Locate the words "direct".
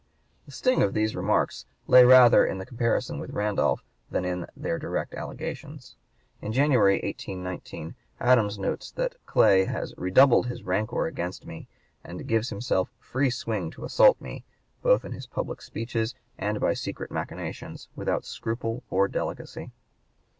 4.79-5.13